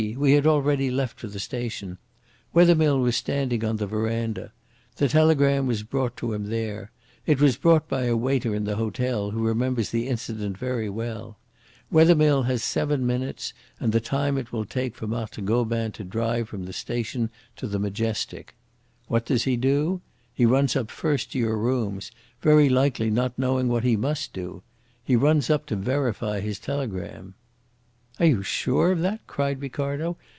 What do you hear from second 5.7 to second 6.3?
brought